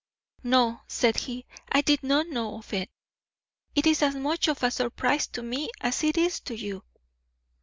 "No," 0.41 0.81
said 0.87 1.15
he, 1.17 1.45
"I 1.71 1.81
did 1.81 2.01
not 2.01 2.25
know 2.27 2.57
of 2.57 2.73
it. 2.73 2.89
It 3.75 3.85
is 3.85 4.01
as 4.01 4.15
much 4.15 4.47
of 4.47 4.63
a 4.63 4.71
surprise 4.71 5.27
to 5.27 5.43
me 5.43 5.69
as 5.79 6.03
it 6.03 6.17
is 6.17 6.39
to 6.39 6.55
you." 6.57 6.83